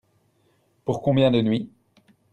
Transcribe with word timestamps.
Pour 0.83 1.03
combien 1.03 1.29
de 1.29 1.43
nuits? 1.43 1.69